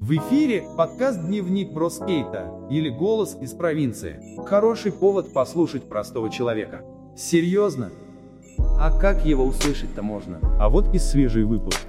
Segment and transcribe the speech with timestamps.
[0.00, 4.20] В эфире подкаст «Дневник Броскейта» или «Голос из провинции».
[4.44, 6.82] Хороший повод послушать простого человека.
[7.16, 7.90] Серьезно?
[8.58, 10.40] А как его услышать-то можно?
[10.60, 11.80] А вот и свежий выпуск.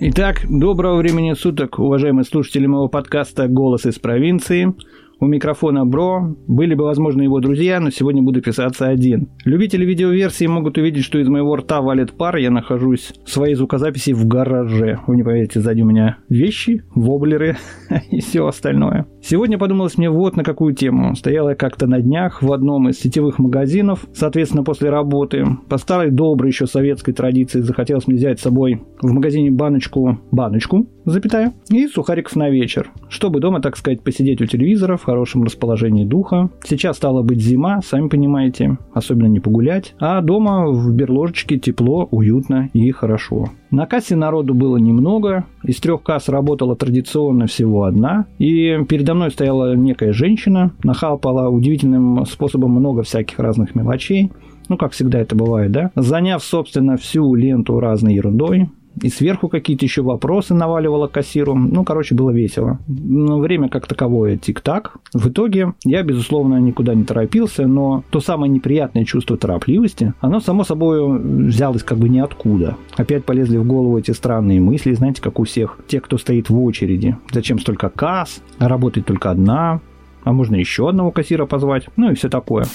[0.00, 4.74] Итак, доброго времени суток, уважаемые слушатели моего подкаста «Голос из провинции».
[5.20, 6.34] У микрофона Бро.
[6.46, 9.28] Были бы, возможно, его друзья, но сегодня буду писаться один.
[9.44, 12.36] Любители видеоверсии могут увидеть, что из моего рта валит пар.
[12.36, 14.98] Я нахожусь в своей звукозаписи в гараже.
[15.06, 17.58] Вы не поверите, сзади у меня вещи, воблеры
[18.10, 19.06] и все остальное.
[19.22, 21.14] Сегодня подумалось мне вот на какую тему.
[21.14, 25.44] Стояла я как-то на днях в одном из сетевых магазинов, соответственно, после работы.
[25.68, 30.86] По старой доброй еще советской традиции захотелось мне взять с собой в магазине баночку, баночку,
[31.04, 36.04] запятая, и сухариков на вечер, чтобы дома, так сказать, посидеть у телевизора в хорошем расположении
[36.04, 36.50] духа.
[36.62, 42.70] Сейчас стала быть зима, сами понимаете, особенно не погулять, а дома в берложечке тепло, уютно
[42.74, 43.48] и хорошо.
[43.72, 49.32] На кассе народу было немного, из трех касс работала традиционно всего одна, и передо мной
[49.32, 54.30] стояла некая женщина, нахапала удивительным способом много всяких разных мелочей,
[54.68, 58.68] ну, как всегда это бывает, да, заняв, собственно, всю ленту разной ерундой,
[59.02, 61.54] и сверху какие-то еще вопросы наваливала кассиру.
[61.54, 62.78] Ну, короче, было весело.
[62.88, 64.96] Но время как таковое тик-так.
[65.14, 70.64] В итоге я, безусловно, никуда не торопился, но то самое неприятное чувство торопливости, оно, само
[70.64, 72.76] собой, взялось как бы ниоткуда.
[72.96, 76.60] Опять полезли в голову эти странные мысли, знаете, как у всех тех, кто стоит в
[76.62, 77.16] очереди.
[77.32, 78.42] Зачем столько касс?
[78.58, 79.80] А работает только одна?
[80.24, 81.86] А можно еще одного кассира позвать?
[81.96, 82.66] Ну и все такое.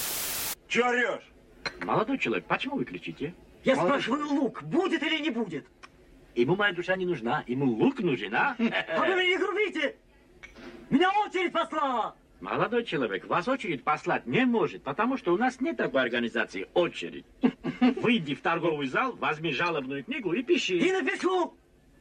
[0.68, 1.32] Че орешь?
[1.86, 3.34] Молодой человек, почему вы кричите?
[3.64, 5.64] Я Молодой- спрашиваю, лук будет или не будет?
[6.36, 8.54] Ему моя душа не нужна, ему лук нужен, а?
[8.58, 9.96] А вы меня не грубите!
[10.90, 12.14] Меня очередь послала!
[12.42, 17.24] Молодой человек, вас очередь послать не может, потому что у нас нет такой организации очередь.
[18.02, 20.74] Выйди в торговый зал, возьми жалобную книгу и И пиши.
[20.76, 21.54] напишу!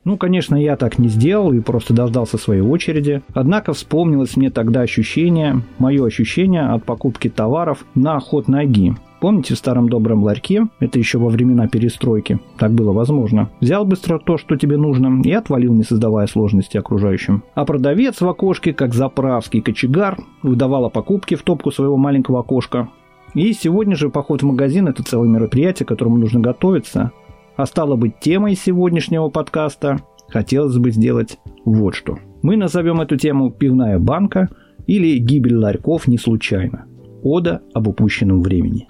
[0.04, 3.22] Ну, конечно, я так не сделал и просто дождался своей очереди.
[3.34, 8.94] Однако вспомнилось мне тогда ощущение, мое ощущение от покупки товаров на ход ноги.
[9.26, 14.20] Помните в старом добром ларьке, это еще во времена перестройки, так было возможно, взял быстро
[14.20, 17.44] то, что тебе нужно, и отвалил, не создавая сложности окружающим.
[17.56, 22.90] А продавец в окошке, как заправский кочегар, выдавала покупки в топку своего маленького окошка.
[23.34, 27.12] И сегодня же поход в магазин– это целое мероприятие, к которому нужно готовиться.
[27.56, 32.20] А стало быть, темой сегодняшнего подкаста хотелось бы сделать вот что.
[32.44, 34.50] Мы назовем эту тему «Пивная банка»
[34.86, 36.86] или «Гибель ларьков не случайно».
[37.24, 38.88] Ода об упущенном времени.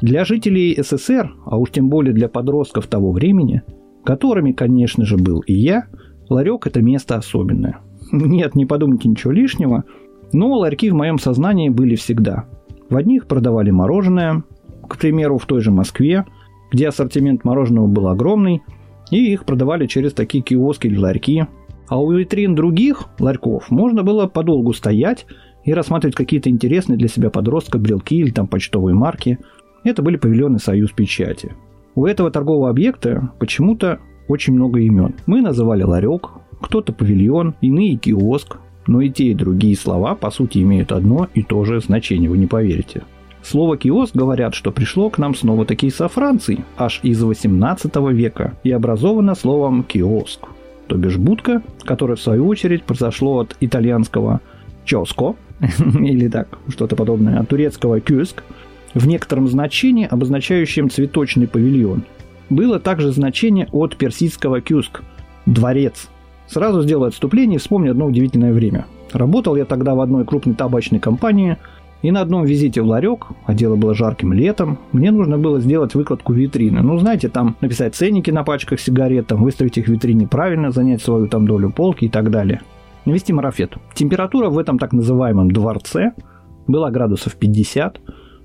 [0.00, 3.62] Для жителей СССР, а уж тем более для подростков того времени,
[4.04, 5.86] которыми, конечно же, был и я,
[6.28, 7.80] ларек– это место особенное.
[8.12, 9.84] Нет, не подумайте ничего лишнего,
[10.32, 12.44] но ларьки в моем сознании были всегда.
[12.88, 14.44] В одних продавали мороженое,
[14.88, 16.24] к примеру, в той же Москве,
[16.70, 18.62] где ассортимент мороженого был огромный,
[19.10, 21.46] и их продавали через такие киоски или ларьки.
[21.88, 25.26] А у витрин других ларьков можно было подолгу стоять
[25.64, 29.38] и рассматривать какие-то интересные для себя подростка брелки или там почтовые марки.
[29.84, 31.54] Это были павильоны «Союз печати».
[31.94, 35.14] У этого торгового объекта почему-то очень много имен.
[35.26, 36.30] Мы называли ларек,
[36.60, 41.42] кто-то павильон, иные киоск, но и те, и другие слова, по сути, имеют одно и
[41.42, 43.02] то же значение, вы не поверите.
[43.42, 48.54] Слово «киоск» говорят, что пришло к нам снова таки со Франции, аж из 18 века,
[48.64, 50.46] и образовано словом «киоск»,
[50.86, 54.40] то бишь будка, которое в свою очередь произошло от итальянского
[54.84, 55.34] «чоско»,
[56.00, 58.42] или так, что-то подобное, от турецкого «кюск»,
[58.94, 62.04] в некотором значении, обозначающем цветочный павильон.
[62.50, 65.02] Было также значение от персидского «кюск»–
[65.46, 66.08] «дворец».
[66.46, 68.86] Сразу сделаю отступление и вспомню одно удивительное время.
[69.12, 71.58] Работал я тогда в одной крупной табачной компании,
[72.00, 75.94] и на одном визите в ларек, а дело было жарким летом, мне нужно было сделать
[75.94, 76.80] выкладку витрины.
[76.80, 81.02] Ну, знаете, там написать ценники на пачках сигарет, там выставить их в витрине правильно, занять
[81.02, 82.60] свою там долю полки и так далее.
[83.04, 83.74] Навести марафет.
[83.94, 86.12] Температура в этом так называемом дворце
[86.68, 88.00] была градусов 50,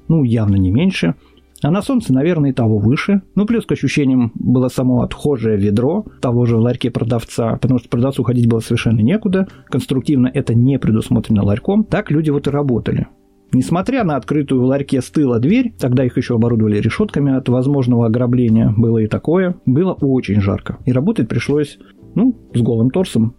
[0.08, 1.16] ну, явно не меньше.
[1.64, 3.22] А на солнце, наверное, и того выше.
[3.36, 7.88] Ну, плюс к ощущениям было само отхожее ведро того же в ларьке продавца, потому что
[7.88, 9.48] продавцу ходить было совершенно некуда.
[9.68, 11.86] Конструктивно это не предусмотрено ларьком.
[11.86, 13.08] Так люди вот и работали.
[13.54, 18.08] Несмотря на открытую в ларьке с тыла дверь, тогда их еще оборудовали решетками от возможного
[18.08, 20.80] ограбления, было и такое, было очень жарко.
[20.86, 21.78] И работать пришлось,
[22.16, 23.36] ну, с голым торсом.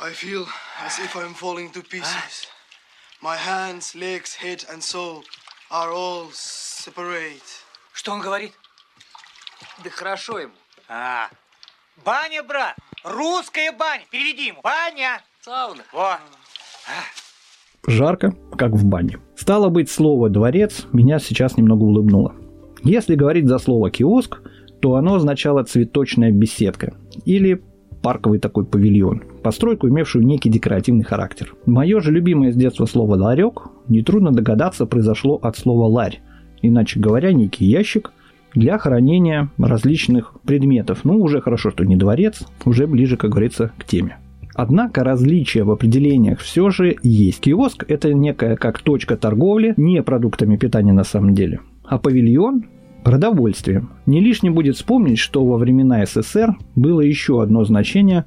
[0.00, 0.44] I feel
[0.84, 2.46] as if I'm falling to pieces.
[3.22, 5.22] My hands, legs, head, and soul
[5.70, 7.62] are all separate.
[7.92, 8.50] Что он говорит?
[9.84, 10.52] Да хорошо ему.
[10.88, 11.28] А,
[12.04, 12.74] баня, брат.
[13.04, 14.02] Русская баня.
[14.10, 14.60] Переведи ему.
[14.64, 15.22] Баня.
[15.40, 15.84] Сауна.
[15.92, 16.18] Во.
[17.86, 19.20] Жарко, как в бане.
[19.36, 22.34] Стало быть, слово «дворец» меня сейчас немного улыбнуло.
[22.82, 24.40] Если говорить за слово «киоск»,
[24.80, 27.62] то оно означало цветочная беседка или
[28.02, 31.54] парковый такой павильон, постройку, имевшую некий декоративный характер.
[31.66, 36.20] Мое же любимое с детства слово «ларек» нетрудно догадаться произошло от слова «ларь»,
[36.60, 38.12] иначе говоря, некий ящик
[38.54, 41.00] для хранения различных предметов.
[41.04, 44.18] Ну, уже хорошо, что не дворец, уже ближе, как говорится, к теме.
[44.54, 47.40] Однако различия в определениях все же есть.
[47.40, 51.60] Киоск– это некая как точка торговли, не продуктами питания на самом деле.
[51.84, 52.64] А павильон–
[53.02, 53.90] продовольствием.
[54.06, 58.24] Не лишним будет вспомнить, что во времена СССР было еще одно значение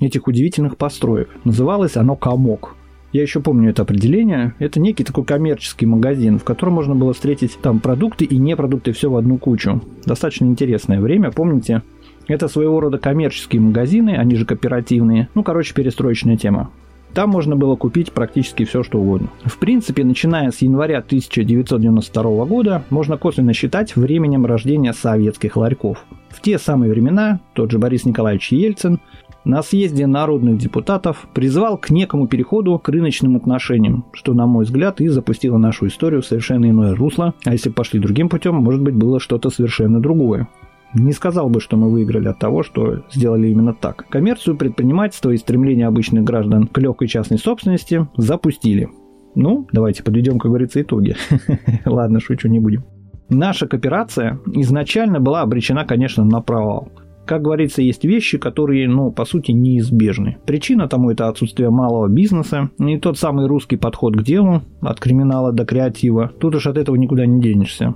[0.00, 1.28] этих удивительных построек.
[1.44, 2.76] Называлось оно «комок».
[3.12, 4.54] Я еще помню это определение.
[4.58, 9.08] Это некий такой коммерческий магазин, в котором можно было встретить там продукты и непродукты все
[9.08, 9.80] в одну кучу.
[10.04, 11.30] Достаточно интересное время.
[11.30, 11.82] Помните,
[12.26, 15.28] это своего рода коммерческие магазины, они же кооперативные.
[15.36, 16.70] Ну, короче, перестроечная тема.
[17.14, 19.28] Там можно было купить практически все, что угодно.
[19.44, 26.04] В принципе, начиная с января 1992 года, можно косвенно считать временем рождения советских ларьков.
[26.28, 28.98] В те самые времена тот же Борис Николаевич Ельцин
[29.44, 35.00] на съезде народных депутатов призвал к некому переходу к рыночным отношениям, что, на мой взгляд,
[35.00, 38.94] и запустило нашу историю в совершенно иное русло, а если пошли другим путем, может быть,
[38.94, 40.48] было что-то совершенно другое.
[40.94, 44.06] Не сказал бы, что мы выиграли от того, что сделали именно так.
[44.08, 48.88] Коммерцию, предпринимательство и стремление обычных граждан к легкой частной собственности запустили.
[49.34, 51.16] Ну, давайте подведем, как говорится, итоги.
[51.84, 52.84] Ладно, шучу, не будем.
[53.28, 56.92] Наша кооперация изначально была обречена, конечно, на провал.
[57.26, 60.36] Как говорится, есть вещи, которые, ну, по сути, неизбежны.
[60.44, 65.50] Причина тому это отсутствие малого бизнеса и тот самый русский подход к делу, от криминала
[65.50, 66.30] до креатива.
[66.38, 67.94] Тут уж от этого никуда не денешься.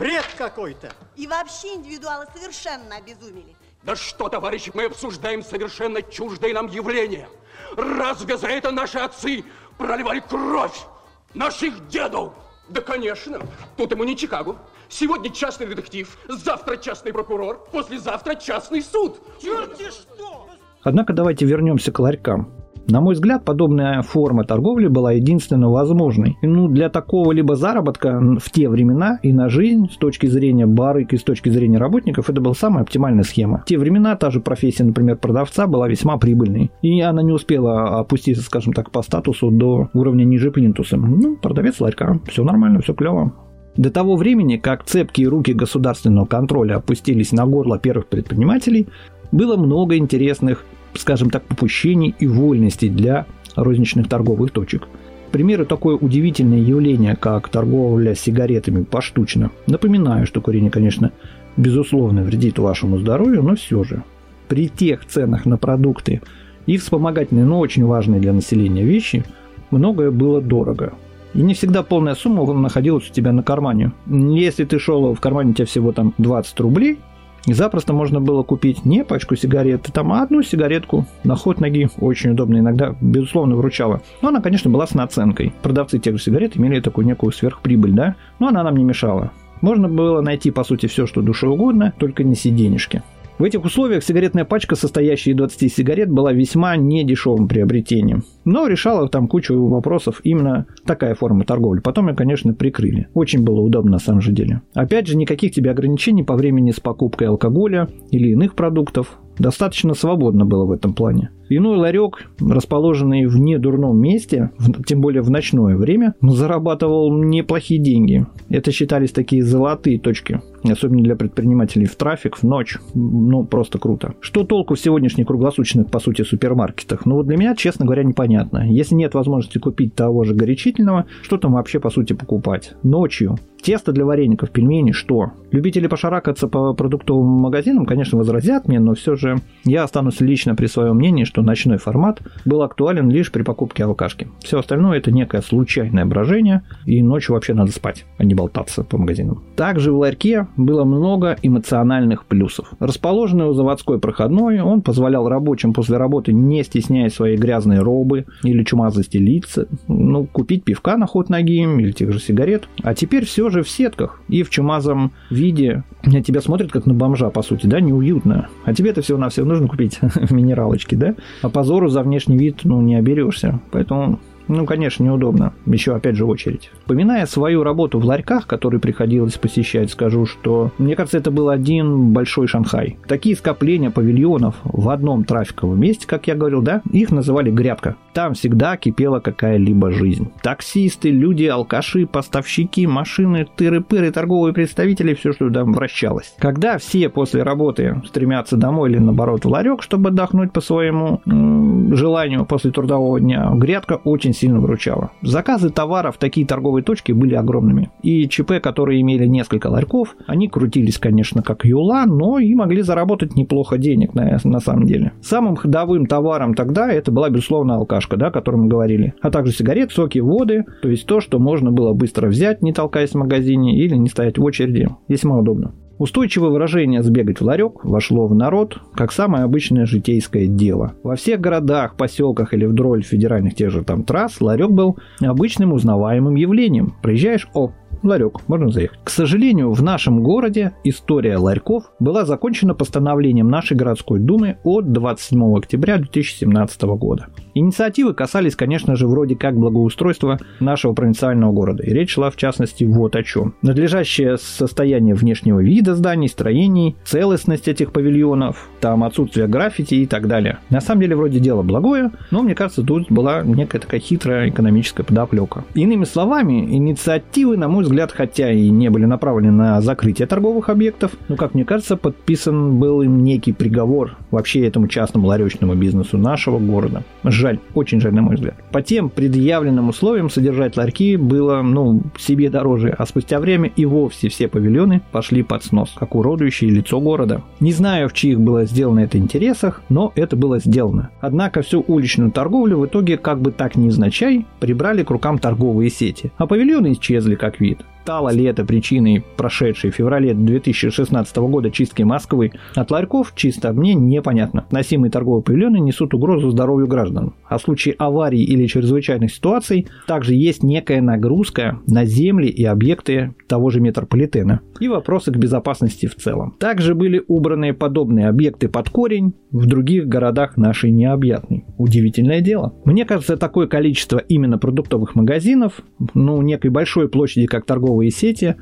[0.00, 0.90] Бред какой-то.
[1.14, 3.54] И вообще индивидуалы совершенно обезумели.
[3.82, 7.28] Да что, товарищи, мы обсуждаем совершенно чуждое нам явление.
[7.76, 9.44] Разве за это наши отцы
[9.76, 10.86] проливали кровь
[11.34, 12.32] наших дедов?
[12.70, 13.40] Да, конечно.
[13.76, 14.56] Тут ему не Чикаго.
[14.88, 19.20] Сегодня частный детектив, завтра частный прокурор, послезавтра частный суд.
[19.38, 20.48] Черти что!
[20.82, 22.59] Однако давайте вернемся к ларькам.
[22.88, 26.36] На мой взгляд, подобная форма торговли была единственно возможной.
[26.42, 31.12] Ну, для такого либо заработка в те времена и на жизнь с точки зрения барыг
[31.12, 33.58] и с точки зрения работников это была самая оптимальная схема.
[33.58, 36.70] В те времена та же профессия, например, продавца была весьма прибыльной.
[36.82, 40.96] И она не успела опуститься, скажем так, по статусу до уровня ниже плинтуса.
[40.96, 43.32] Ну, продавец ларька, все нормально, все клево.
[43.76, 48.88] До того времени, как цепкие руки государственного контроля опустились на горло первых предпринимателей,
[49.32, 53.26] было много интересных скажем так, попущений и вольностей для
[53.56, 54.88] розничных торговых точек.
[55.28, 59.50] К примеру, такое удивительное явление, как торговля сигаретами поштучно.
[59.66, 61.12] Напоминаю, что курение, конечно,
[61.56, 64.02] безусловно вредит вашему здоровью, но все же.
[64.48, 66.20] При тех ценах на продукты
[66.66, 69.24] и вспомогательные, но очень важные для населения вещи,
[69.70, 70.94] многое было дорого.
[71.32, 73.92] И не всегда полная сумма находилась у тебя на кармане.
[74.08, 76.98] Если ты шел в кармане у тебя всего там 20 рублей,
[77.46, 81.88] запросто можно было купить не пачку сигарет, там, а одну сигаретку на ход ноги.
[81.98, 84.02] Очень удобно, иногда, безусловно, выручала.
[84.22, 85.52] Но она, конечно, была с наценкой.
[85.62, 88.16] Продавцы тех же сигарет имели такую некую сверхприбыль, да?
[88.38, 89.32] Но она нам не мешала.
[89.60, 93.02] Можно было найти, по сути, все, что душе угодно, только не сиденежки.
[93.40, 98.22] В этих условиях сигаретная пачка, состоящая из 20 сигарет, была весьма недешевым приобретением.
[98.44, 101.80] Но решала там кучу вопросов именно такая форма торговли.
[101.80, 103.08] Потом ее, конечно, прикрыли.
[103.14, 104.60] Очень было удобно на самом же деле.
[104.74, 109.18] Опять же, никаких тебе ограничений по времени с покупкой алкоголя или иных продуктов.
[109.38, 111.30] Достаточно свободно было в этом плане.
[111.52, 114.52] Иной ларек, расположенный в недурном месте,
[114.86, 118.24] тем более в ночное время, зарабатывал неплохие деньги.
[118.48, 122.78] Это считались такие золотые точки, особенно для предпринимателей в трафик, в ночь.
[122.94, 124.14] Ну, просто круто.
[124.20, 127.04] Что толку в сегодняшних круглосуточных, по сути, супермаркетах?
[127.04, 128.70] Ну, вот для меня, честно говоря, непонятно.
[128.70, 132.74] Если нет возможности купить того же горячительного, что там вообще, по сути, покупать?
[132.84, 133.38] Ночью.
[133.62, 135.32] Тесто для вареников, пельмени, что?
[135.50, 140.66] Любители пошаракаться по продуктовым магазинам, конечно, возразят мне, но все же я останусь лично при
[140.66, 144.28] своем мнении, что ночной формат был актуален лишь при покупке алкашки.
[144.40, 148.98] Все остальное это некое случайное брожение, и ночью вообще надо спать, а не болтаться по
[148.98, 149.42] магазинам.
[149.56, 152.72] Также в ларьке было много эмоциональных плюсов.
[152.78, 158.62] Расположенный у заводской проходной, он позволял рабочим после работы, не стесняя своей грязной робы или
[158.64, 162.68] чумазости лица, ну, купить пивка на ход ноги или тех же сигарет.
[162.82, 166.94] А теперь все же в сетках и в чумазом виде на тебя смотрят как на
[166.94, 168.48] бомжа, по сути, да, неуютно.
[168.64, 169.98] А тебе-то всего-навсего нужно купить
[170.30, 171.14] минералочки, да?
[171.42, 173.60] А позору за внешний вид, ну, не оберешься.
[173.70, 174.18] Поэтому
[174.50, 175.52] Ну, конечно, неудобно.
[175.64, 176.70] Еще, опять же, очередь.
[176.80, 182.12] Вспоминая свою работу в ларьках, которые приходилось посещать, скажу, что, мне кажется, это был один
[182.12, 182.98] большой Шанхай.
[183.06, 187.94] Такие скопления павильонов в одном трафиковом месте, как я говорил, да, их называли грядка.
[188.12, 190.32] Там всегда кипела какая-либо жизнь.
[190.42, 196.34] Таксисты, люди, алкаши, поставщики, машины, тыры-пыры, торговые представители, все, что там вращалось.
[196.38, 201.94] Когда все после работы стремятся домой или наоборот в ларек, чтобы отдохнуть по своему м-
[201.94, 205.12] желанию после трудового дня, грядка очень сильно выручала.
[205.22, 207.90] Заказы товаров в такие торговые точки были огромными.
[208.02, 213.36] И ЧП, которые имели несколько ларьков, они крутились, конечно, как юла, но и могли заработать
[213.36, 215.12] неплохо денег на, на самом деле.
[215.20, 219.14] Самым ходовым товаром тогда это была, безусловно, алкашка, да, о котором мы говорили.
[219.20, 223.10] А также сигарет, соки, воды, то есть то, что можно было быстро взять, не толкаясь
[223.10, 224.88] в магазине или не стоять в очереди.
[225.08, 225.74] Весьма удобно.
[226.00, 230.94] Устойчивое выражение «сбегать в ларек» вошло в народ как самое обычное житейское дело.
[231.02, 236.36] Во всех городах, поселках или вдоль федеральных тех же там трасс ларек был обычным узнаваемым
[236.36, 236.94] явлением.
[237.02, 238.98] Проезжаешь, о, ларек, можно заехать.
[239.04, 245.56] К сожалению, в нашем городе история ларьков была закончена постановлением нашей городской думы от 27
[245.56, 247.26] октября 2017 года.
[247.54, 251.82] Инициативы касались, конечно же, вроде как благоустройства нашего провинциального города.
[251.82, 253.54] И речь шла, в частности, вот о чем.
[253.62, 260.58] Надлежащее состояние внешнего вида зданий, строений, целостность этих павильонов, там отсутствие граффити и так далее.
[260.70, 265.02] На самом деле, вроде дело благое, но, мне кажется, тут была некая такая хитрая экономическая
[265.02, 265.64] подоплека.
[265.74, 271.12] Иными словами, инициативы, на мой взгляд, хотя и не были направлены на закрытие торговых объектов,
[271.28, 276.58] но, как мне кажется, подписан был им некий приговор вообще этому частному ларечному бизнесу нашего
[276.58, 277.02] города.
[277.24, 278.54] Жаль, очень жаль, на мой взгляд.
[278.72, 284.28] По тем предъявленным условиям содержать ларьки было, ну, себе дороже, а спустя время и вовсе
[284.28, 287.42] все павильоны пошли под снос, как уродующее лицо города.
[287.60, 291.10] Не знаю, в чьих было сделано это интересах, но это было сделано.
[291.20, 296.32] Однако всю уличную торговлю в итоге, как бы так невзначай, прибрали к рукам торговые сети,
[296.36, 297.79] а павильоны исчезли как вид.
[297.80, 297.99] episode.
[298.02, 303.94] Стало ли это причиной прошедшей в феврале 2016 года чистки Москвы от ларьков, чисто мне
[303.94, 304.66] непонятно.
[304.70, 307.34] Носимые торговые павильоны несут угрозу здоровью граждан.
[307.46, 313.34] А в случае аварий или чрезвычайных ситуаций также есть некая нагрузка на земли и объекты
[313.46, 314.60] того же метрополитена.
[314.80, 316.56] И вопросы к безопасности в целом.
[316.58, 321.64] Также были убраны подобные объекты под корень в других городах нашей необъятной.
[321.76, 322.74] Удивительное дело.
[322.84, 325.80] Мне кажется, такое количество именно продуктовых магазинов,
[326.14, 328.54] ну, некой большой площади, как торговые сети,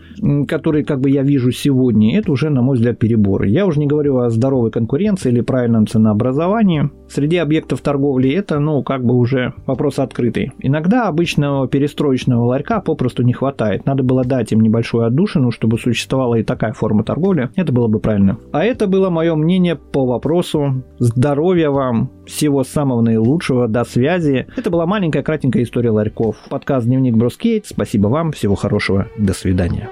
[0.47, 3.49] которые, как бы я вижу сегодня, это уже, на мой взгляд, переборы.
[3.49, 6.91] Я уже не говорю о здоровой конкуренции или правильном ценообразовании.
[7.09, 10.53] Среди объектов торговли это, ну, как бы уже вопрос открытый.
[10.61, 13.87] Иногда обычного перестроечного ларька попросту не хватает.
[13.87, 17.51] Надо было дать им небольшую отдушину, чтобы существовала и такая форма торговли.
[17.57, 18.39] Это было бы правильно.
[18.53, 20.83] А это было мое мнение по вопросу.
[20.99, 24.47] Здоровья вам, всего самого наилучшего, до связи.
[24.57, 26.37] Это была маленькая кратенькая история ларьков.
[26.51, 27.67] Подкаст «Дневник Броскейт».
[27.67, 29.91] Спасибо вам, всего хорошего, до свидания.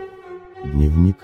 [0.64, 1.16] Дневник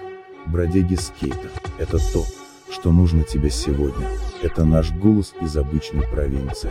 [0.46, 1.48] бродяги скейта.
[1.78, 2.24] Это то,
[2.70, 4.08] что нужно тебе сегодня.
[4.42, 6.70] Это наш голос из обычной провинции.